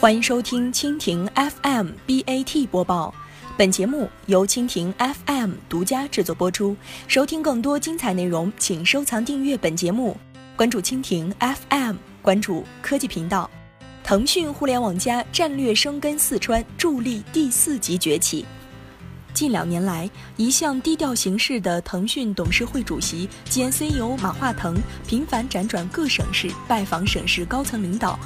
[0.00, 3.14] 欢迎收听蜻蜓 FM BAT 播报，
[3.54, 6.74] 本节目由蜻蜓 FM 独家制作播出。
[7.06, 10.16] 收听更多精彩内容，请收藏订阅本节目，
[10.56, 13.50] 关注蜻蜓 FM，关注科技频道。
[14.02, 18.46] 腾讯互联网加战略生根四川，助力第四级崛起。
[19.34, 20.08] 近两年来，
[20.38, 24.74] 一向低调行事的腾讯董事会主席兼 CEO 马化腾
[25.06, 28.18] 频繁辗转各省市，拜访省市高层领导。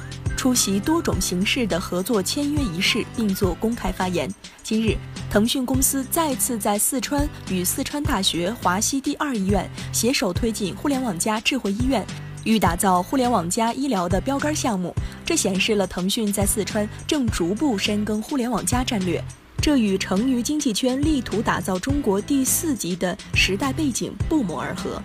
[0.45, 4.31] 出席多种形式的合作签约仪式，并作公开发言。
[4.61, 4.95] 今日，
[5.27, 12.05] 腾讯公司再次在四川与四川大学华西第二医院携手推进“互联网加”智慧医院，
[12.43, 14.93] 欲打造“互联网加”医疗的标杆项目。
[15.25, 19.19] 这显示了腾讯在四川正逐步深耕“互联网加”战略，
[19.59, 25.01] 这与成渝经济圈力图打造中国第四级的时代背景不谋而合。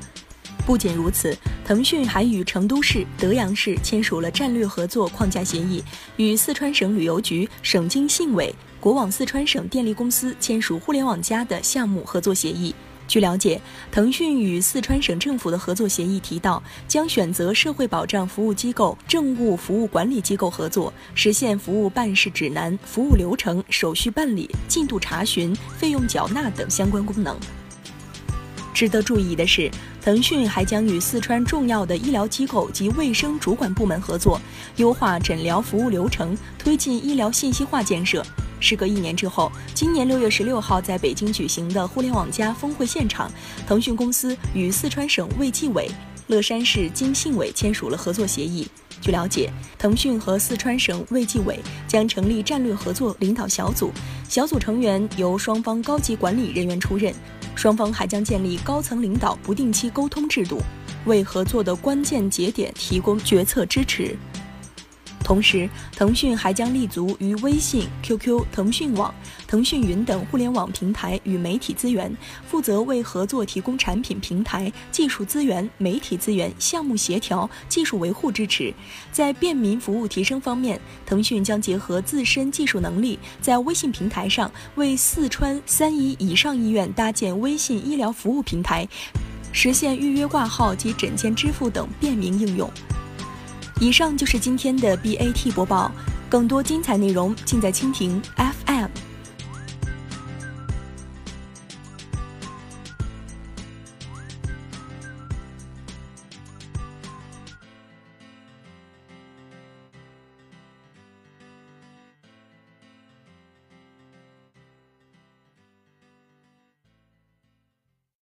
[0.70, 5.82] 不仅如此，腾讯还与成都市、德阳市签署了战略合作框架协议，
[6.16, 12.72] 与四川省旅游局、省经信委、国网四川省电力公司签署“互联网加”的项目合作协议。
[13.08, 13.60] 据了解，
[13.90, 27.36] 腾讯与四川省政府的合作协议提到，将选择社会保障服务机构、政务服务管理机构合作，实现服务办事指南、服务流程、手续办理、进度查询、费用缴纳等相关功能。
[28.80, 34.40] 值得注意的是，腾讯还将与四川重要的医疗机构及卫生主管部门合作，
[34.76, 38.24] 优化诊疗服务流程，推进医疗信息化建设。
[38.58, 43.30] 时隔一年之后，今年六月十六号在北京举行的“互联网加”峰会现场，
[43.66, 45.86] 腾讯公司与四川省卫计委、
[46.28, 48.66] 乐山市经信委签署了合作协议。
[49.02, 53.92] 据了解，腾讯和四川省卫计委将成立战略合作领导小组，
[54.26, 57.14] 小组成员由双方高级管理人员出任。
[57.60, 60.62] 双方还将建立高层领导不定期沟通制度，
[61.04, 64.16] 为合作的关键节点提供决策支持。
[65.30, 69.14] 同时，腾讯还将立足于微信、QQ、腾讯网、
[69.46, 72.12] 腾讯云等互联网平台与媒体资源，
[72.48, 78.74] 负责为合作提供产品平台、技术资源、媒体资源、项目协调、技术维护支持。
[79.12, 88.84] 在便民服务提升方面，腾讯将结合自身技术能力，在微信平台上为四川三乙以上医院搭建微信医疗服务平台，
[89.52, 92.68] 实现预约挂号及诊间支付等便民应用。
[93.80, 95.90] 以上就是今天的 BAT 播报，
[96.28, 98.49] 更多精彩内容尽在蜻蜓 F。